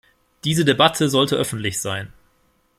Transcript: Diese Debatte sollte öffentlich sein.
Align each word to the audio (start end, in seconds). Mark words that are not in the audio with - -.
Diese 0.45 0.65
Debatte 0.65 1.09
sollte 1.09 1.35
öffentlich 1.35 1.79
sein. 1.79 2.11